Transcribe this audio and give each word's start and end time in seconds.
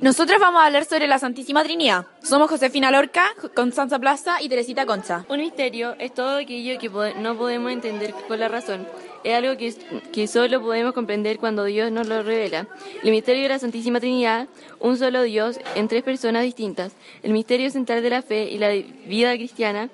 Nosotros 0.00 0.38
vamos 0.40 0.62
a 0.62 0.66
hablar 0.66 0.86
sobre 0.86 1.06
la 1.06 1.18
Santísima 1.18 1.62
Trinidad. 1.62 2.06
Somos 2.22 2.48
Josefina 2.48 2.90
Lorca, 2.90 3.24
Constanza 3.54 3.98
Plaza 3.98 4.40
y 4.40 4.48
Teresita 4.48 4.86
Concha. 4.86 5.26
Un 5.28 5.40
misterio 5.40 5.94
es 5.98 6.14
todo 6.14 6.38
aquello 6.38 6.78
que 6.78 6.88
no 7.18 7.36
podemos 7.36 7.70
entender 7.70 8.14
con 8.26 8.40
la 8.40 8.48
razón. 8.48 8.86
Es 9.24 9.34
algo 9.34 9.58
que, 9.58 9.74
que 10.10 10.26
solo 10.26 10.62
podemos 10.62 10.94
comprender 10.94 11.38
cuando 11.38 11.64
Dios 11.64 11.92
nos 11.92 12.06
lo 12.06 12.22
revela. 12.22 12.66
El 13.02 13.10
misterio 13.10 13.42
de 13.42 13.50
la 13.50 13.58
Santísima 13.58 14.00
Trinidad, 14.00 14.48
un 14.78 14.96
solo 14.96 15.20
Dios 15.22 15.60
en 15.74 15.86
tres 15.88 16.02
personas 16.02 16.44
distintas. 16.44 16.92
El 17.22 17.32
misterio 17.34 17.70
central 17.70 18.02
de 18.02 18.08
la 18.10 18.22
fe 18.22 18.48
y 18.50 18.56
la 18.56 18.70
vida 18.70 19.34
cristiana, 19.34 19.90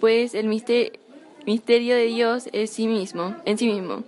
pues 0.00 0.34
el 0.34 0.46
misterio, 0.46 0.92
misterio 1.44 1.94
de 1.94 2.06
Dios 2.06 2.48
es 2.52 2.70
sí 2.70 2.86
mismo, 2.86 3.36
en 3.44 3.58
sí 3.58 3.66
mismo. 3.66 4.02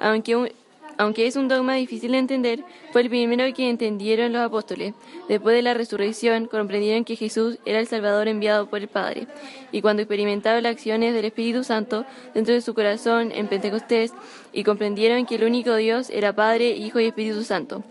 Aunque 0.00 0.34
un- 0.34 0.50
aunque 0.98 1.28
es 1.28 1.36
un 1.36 1.46
dogma 1.46 1.74
difícil 1.74 2.12
de 2.12 2.18
entender, 2.18 2.64
fue 2.92 3.02
el 3.02 3.08
primero 3.08 3.44
que 3.54 3.70
entendieron 3.70 4.32
los 4.32 4.42
apóstoles. 4.42 4.94
Después 5.28 5.54
de 5.54 5.62
la 5.62 5.72
resurrección, 5.72 6.46
comprendieron 6.46 7.04
que 7.04 7.14
Jesús 7.14 7.58
era 7.64 7.78
el 7.78 7.86
Salvador 7.86 8.26
enviado 8.26 8.68
por 8.68 8.80
el 8.80 8.88
Padre. 8.88 9.28
Y 9.70 9.80
cuando 9.80 10.02
experimentaron 10.02 10.64
las 10.64 10.72
acciones 10.72 11.14
del 11.14 11.24
Espíritu 11.24 11.62
Santo 11.62 12.04
dentro 12.34 12.52
de 12.52 12.60
su 12.60 12.74
corazón 12.74 13.30
en 13.32 13.46
Pentecostés, 13.46 14.12
y 14.52 14.64
comprendieron 14.64 15.24
que 15.24 15.36
el 15.36 15.44
único 15.44 15.76
Dios 15.76 16.10
era 16.10 16.34
Padre, 16.34 16.70
Hijo 16.70 16.98
y 16.98 17.06
Espíritu 17.06 17.44
Santo. 17.44 17.84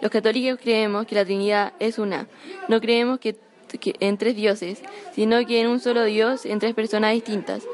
Los 0.00 0.10
católicos 0.10 0.60
creemos 0.62 1.06
que 1.06 1.16
la 1.16 1.24
Trinidad 1.24 1.72
es 1.80 1.98
una. 1.98 2.28
No 2.68 2.80
creemos 2.80 3.18
que, 3.18 3.36
que 3.80 3.96
en 3.98 4.16
tres 4.16 4.36
dioses, 4.36 4.80
sino 5.12 5.44
que 5.44 5.60
en 5.60 5.66
un 5.66 5.80
solo 5.80 6.04
Dios 6.04 6.46
en 6.46 6.60
tres 6.60 6.74
personas 6.74 7.14
distintas. 7.14 7.64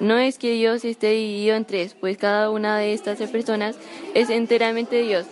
No 0.00 0.18
es 0.18 0.38
que 0.38 0.52
Dios 0.52 0.84
esté 0.84 1.10
dividido 1.10 1.56
en 1.56 1.64
tres, 1.64 1.94
pues 1.98 2.16
cada 2.16 2.50
una 2.50 2.78
de 2.78 2.92
estas 2.92 3.18
tres 3.18 3.30
personas 3.30 3.76
es 4.14 4.30
enteramente 4.30 5.02
Dios. 5.02 5.26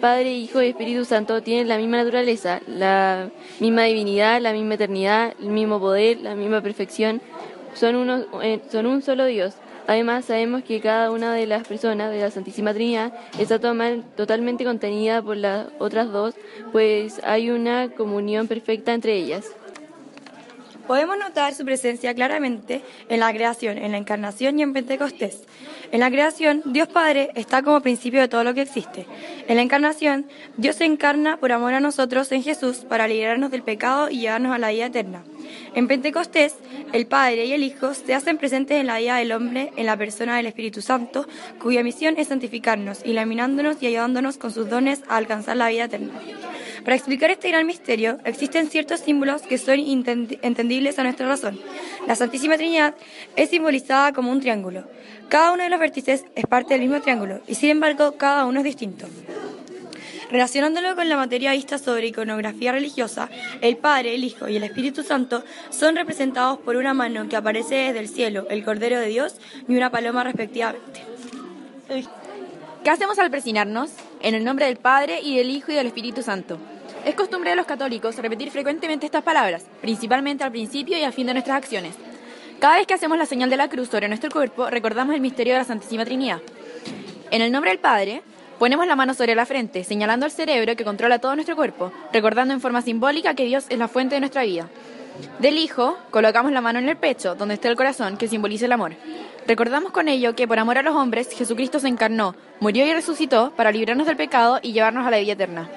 Padre, 0.00 0.32
Hijo 0.32 0.62
y 0.62 0.68
Espíritu 0.68 1.04
Santo 1.04 1.42
tienen 1.42 1.68
la 1.68 1.76
misma 1.76 1.98
naturaleza, 1.98 2.60
la 2.66 3.30
misma 3.60 3.84
divinidad, 3.84 4.40
la 4.40 4.52
misma 4.52 4.74
eternidad, 4.74 5.34
el 5.40 5.50
mismo 5.50 5.78
poder, 5.78 6.20
la 6.20 6.34
misma 6.34 6.62
perfección. 6.62 7.20
Son, 7.74 7.96
uno, 7.96 8.24
eh, 8.42 8.60
son 8.70 8.86
un 8.86 9.02
solo 9.02 9.26
Dios. 9.26 9.54
Además, 9.86 10.26
sabemos 10.26 10.62
que 10.62 10.80
cada 10.80 11.10
una 11.10 11.34
de 11.34 11.46
las 11.46 11.66
personas 11.66 12.10
de 12.10 12.20
la 12.20 12.30
Santísima 12.30 12.72
Trinidad 12.72 13.12
está 13.38 13.58
totalmente 13.58 14.64
contenida 14.64 15.20
por 15.20 15.36
las 15.36 15.66
otras 15.78 16.10
dos, 16.12 16.34
pues 16.72 17.20
hay 17.24 17.50
una 17.50 17.90
comunión 17.90 18.46
perfecta 18.46 18.94
entre 18.94 19.16
ellas. 19.16 19.46
Podemos 20.90 21.16
notar 21.18 21.54
su 21.54 21.64
presencia 21.64 22.12
claramente 22.16 22.82
en 23.08 23.20
la 23.20 23.32
creación, 23.32 23.78
en 23.78 23.92
la 23.92 23.98
encarnación 23.98 24.58
y 24.58 24.64
en 24.64 24.72
Pentecostés. 24.72 25.44
En 25.92 26.00
la 26.00 26.10
creación, 26.10 26.62
Dios 26.64 26.88
Padre 26.88 27.30
está 27.36 27.62
como 27.62 27.80
principio 27.80 28.20
de 28.20 28.26
todo 28.26 28.42
lo 28.42 28.54
que 28.54 28.62
existe. 28.62 29.06
En 29.46 29.54
la 29.54 29.62
encarnación, 29.62 30.26
Dios 30.56 30.74
se 30.74 30.86
encarna 30.86 31.36
por 31.36 31.52
amor 31.52 31.74
a 31.74 31.80
nosotros 31.80 32.32
en 32.32 32.42
Jesús 32.42 32.78
para 32.78 33.06
librarnos 33.06 33.52
del 33.52 33.62
pecado 33.62 34.10
y 34.10 34.18
llevarnos 34.18 34.52
a 34.52 34.58
la 34.58 34.70
vida 34.70 34.86
eterna. 34.86 35.22
En 35.76 35.86
Pentecostés, 35.86 36.56
el 36.92 37.06
Padre 37.06 37.44
y 37.44 37.52
el 37.52 37.62
Hijo 37.62 37.94
se 37.94 38.12
hacen 38.12 38.36
presentes 38.36 38.80
en 38.80 38.88
la 38.88 38.98
vida 38.98 39.14
del 39.14 39.30
hombre 39.30 39.72
en 39.76 39.86
la 39.86 39.96
persona 39.96 40.38
del 40.38 40.46
Espíritu 40.46 40.82
Santo, 40.82 41.24
cuya 41.62 41.84
misión 41.84 42.16
es 42.18 42.26
santificarnos, 42.26 43.06
iluminándonos 43.06 43.80
y 43.80 43.86
ayudándonos 43.86 44.38
con 44.38 44.50
sus 44.50 44.68
dones 44.68 45.04
a 45.08 45.18
alcanzar 45.18 45.56
la 45.56 45.68
vida 45.68 45.84
eterna. 45.84 46.14
Para 46.84 46.96
explicar 46.96 47.30
este 47.30 47.50
gran 47.50 47.66
misterio, 47.66 48.18
existen 48.24 48.70
ciertos 48.70 49.00
símbolos 49.00 49.42
que 49.42 49.58
son 49.58 49.78
entendibles 49.78 50.98
a 50.98 51.02
nuestra 51.02 51.28
razón. 51.28 51.60
La 52.06 52.16
Santísima 52.16 52.56
Trinidad 52.56 52.94
es 53.36 53.50
simbolizada 53.50 54.12
como 54.12 54.32
un 54.32 54.40
triángulo. 54.40 54.84
Cada 55.28 55.52
uno 55.52 55.62
de 55.62 55.68
los 55.68 55.78
vértices 55.78 56.24
es 56.34 56.46
parte 56.46 56.74
del 56.74 56.82
mismo 56.82 57.00
triángulo 57.00 57.40
y 57.46 57.54
sin 57.54 57.70
embargo 57.70 58.16
cada 58.16 58.46
uno 58.46 58.60
es 58.60 58.64
distinto. 58.64 59.06
Relacionándolo 60.30 60.94
con 60.94 61.08
la 61.08 61.16
materia 61.16 61.52
vista 61.52 61.76
sobre 61.76 62.06
iconografía 62.06 62.72
religiosa, 62.72 63.28
el 63.60 63.76
Padre, 63.76 64.14
el 64.14 64.24
Hijo 64.24 64.48
y 64.48 64.56
el 64.56 64.62
Espíritu 64.62 65.02
Santo 65.02 65.44
son 65.70 65.96
representados 65.96 66.58
por 66.60 66.76
una 66.76 66.94
mano 66.94 67.28
que 67.28 67.36
aparece 67.36 67.74
desde 67.74 67.98
el 67.98 68.08
cielo, 68.08 68.46
el 68.48 68.64
Cordero 68.64 68.98
de 69.00 69.08
Dios 69.08 69.34
y 69.68 69.76
una 69.76 69.90
paloma 69.90 70.24
respectivamente. 70.24 71.04
¿Qué 72.84 72.90
hacemos 72.90 73.18
al 73.18 73.30
presinarnos? 73.30 73.90
En 74.22 74.34
el 74.34 74.44
nombre 74.44 74.66
del 74.66 74.76
Padre 74.76 75.20
y 75.22 75.38
del 75.38 75.48
Hijo 75.48 75.72
y 75.72 75.76
del 75.76 75.86
Espíritu 75.86 76.22
Santo. 76.22 76.58
Es 77.06 77.14
costumbre 77.14 77.50
de 77.50 77.56
los 77.56 77.64
católicos 77.64 78.16
repetir 78.16 78.50
frecuentemente 78.50 79.06
estas 79.06 79.22
palabras, 79.22 79.64
principalmente 79.80 80.44
al 80.44 80.50
principio 80.50 80.98
y 80.98 81.04
al 81.04 81.14
fin 81.14 81.26
de 81.26 81.32
nuestras 81.32 81.56
acciones. 81.56 81.94
Cada 82.58 82.76
vez 82.76 82.86
que 82.86 82.92
hacemos 82.92 83.16
la 83.16 83.24
señal 83.24 83.48
de 83.48 83.56
la 83.56 83.70
cruz 83.70 83.88
sobre 83.88 84.08
nuestro 84.08 84.30
cuerpo, 84.30 84.68
recordamos 84.68 85.14
el 85.14 85.22
misterio 85.22 85.54
de 85.54 85.60
la 85.60 85.64
Santísima 85.64 86.04
Trinidad. 86.04 86.42
En 87.30 87.40
el 87.40 87.50
nombre 87.50 87.70
del 87.70 87.80
Padre, 87.80 88.20
ponemos 88.58 88.86
la 88.86 88.94
mano 88.94 89.14
sobre 89.14 89.34
la 89.34 89.46
frente, 89.46 89.84
señalando 89.84 90.26
al 90.26 90.32
cerebro 90.32 90.76
que 90.76 90.84
controla 90.84 91.18
todo 91.18 91.34
nuestro 91.34 91.56
cuerpo, 91.56 91.90
recordando 92.12 92.52
en 92.52 92.60
forma 92.60 92.82
simbólica 92.82 93.34
que 93.34 93.46
Dios 93.46 93.64
es 93.70 93.78
la 93.78 93.88
fuente 93.88 94.16
de 94.16 94.20
nuestra 94.20 94.42
vida. 94.42 94.68
Del 95.38 95.58
Hijo, 95.58 95.98
colocamos 96.10 96.52
la 96.52 96.60
mano 96.60 96.78
en 96.78 96.88
el 96.88 96.96
pecho, 96.96 97.34
donde 97.34 97.54
está 97.54 97.68
el 97.68 97.76
corazón, 97.76 98.16
que 98.16 98.28
simboliza 98.28 98.66
el 98.66 98.72
amor. 98.72 98.92
Recordamos 99.46 99.92
con 99.92 100.08
ello 100.08 100.34
que 100.34 100.46
por 100.46 100.58
amor 100.58 100.78
a 100.78 100.82
los 100.82 100.94
hombres, 100.94 101.28
Jesucristo 101.32 101.80
se 101.80 101.88
encarnó, 101.88 102.34
murió 102.60 102.86
y 102.86 102.92
resucitó 102.92 103.52
para 103.56 103.72
librarnos 103.72 104.06
del 104.06 104.16
pecado 104.16 104.60
y 104.62 104.72
llevarnos 104.72 105.06
a 105.06 105.10
la 105.10 105.18
vida 105.18 105.32
eterna. 105.32 105.68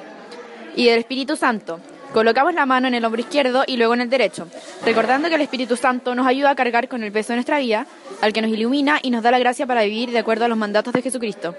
Y 0.75 0.85
del 0.85 0.99
Espíritu 0.99 1.35
Santo, 1.35 1.79
colocamos 2.13 2.53
la 2.53 2.65
mano 2.65 2.87
en 2.87 2.93
el 2.93 3.05
hombro 3.05 3.21
izquierdo 3.21 3.63
y 3.65 3.77
luego 3.77 3.93
en 3.93 4.01
el 4.01 4.09
derecho, 4.09 4.47
recordando 4.85 5.29
que 5.29 5.35
el 5.35 5.41
Espíritu 5.41 5.75
Santo 5.75 6.13
nos 6.13 6.27
ayuda 6.27 6.51
a 6.51 6.55
cargar 6.55 6.87
con 6.87 7.03
el 7.03 7.11
peso 7.11 7.33
de 7.33 7.37
nuestra 7.37 7.59
vida, 7.59 7.87
al 8.21 8.33
que 8.33 8.41
nos 8.41 8.51
ilumina 8.51 8.99
y 9.01 9.09
nos 9.09 9.23
da 9.23 9.31
la 9.31 9.39
gracia 9.39 9.65
para 9.65 9.83
vivir 9.83 10.11
de 10.11 10.19
acuerdo 10.19 10.45
a 10.45 10.47
los 10.47 10.57
mandatos 10.57 10.93
de 10.93 11.01
Jesucristo. 11.01 11.55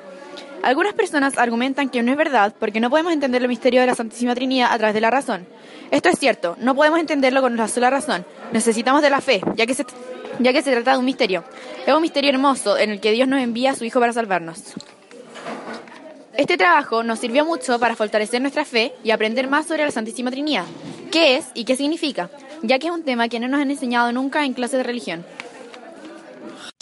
Algunas 0.62 0.94
personas 0.94 1.36
argumentan 1.36 1.90
que 1.90 2.02
no 2.02 2.10
es 2.10 2.16
verdad 2.16 2.54
porque 2.58 2.80
no 2.80 2.90
podemos 2.90 3.12
entender 3.12 3.42
el 3.42 3.48
misterio 3.48 3.80
de 3.80 3.86
la 3.86 3.94
Santísima 3.94 4.34
Trinidad 4.34 4.72
a 4.72 4.78
través 4.78 4.94
de 4.94 5.00
la 5.00 5.10
razón. 5.10 5.46
Esto 5.90 6.08
es 6.08 6.18
cierto, 6.18 6.56
no 6.58 6.74
podemos 6.74 6.98
entenderlo 6.98 7.42
con 7.42 7.56
la 7.56 7.68
sola 7.68 7.90
razón. 7.90 8.24
Necesitamos 8.52 9.02
de 9.02 9.10
la 9.10 9.20
fe, 9.20 9.42
ya 9.56 9.66
que 9.66 9.74
se, 9.74 9.84
ya 10.38 10.52
que 10.52 10.62
se 10.62 10.72
trata 10.72 10.92
de 10.92 10.98
un 10.98 11.04
misterio. 11.04 11.44
Es 11.86 11.92
un 11.92 12.02
misterio 12.02 12.30
hermoso 12.30 12.78
en 12.78 12.90
el 12.90 13.00
que 13.00 13.12
Dios 13.12 13.28
nos 13.28 13.40
envía 13.40 13.72
a 13.72 13.74
su 13.74 13.84
Hijo 13.84 14.00
para 14.00 14.12
salvarnos. 14.12 14.74
Este 16.36 16.56
trabajo 16.56 17.04
nos 17.04 17.20
sirvió 17.20 17.44
mucho 17.44 17.78
para 17.78 17.94
fortalecer 17.94 18.40
nuestra 18.40 18.64
fe 18.64 18.92
y 19.04 19.12
aprender 19.12 19.48
más 19.48 19.66
sobre 19.66 19.84
la 19.84 19.92
Santísima 19.92 20.32
Trinidad, 20.32 20.64
qué 21.12 21.36
es 21.36 21.46
y 21.54 21.64
qué 21.64 21.76
significa, 21.76 22.28
ya 22.62 22.80
que 22.80 22.88
es 22.88 22.92
un 22.92 23.04
tema 23.04 23.28
que 23.28 23.38
no 23.38 23.46
nos 23.46 23.60
han 23.60 23.70
enseñado 23.70 24.10
nunca 24.10 24.44
en 24.44 24.52
clases 24.52 24.78
de 24.78 24.82
religión. 24.82 25.24